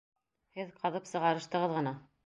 Һеҙ 0.59 0.73
ҡаҙып 0.79 1.07
сығарыштығыҙ 1.13 1.77
ғына! 1.81 1.99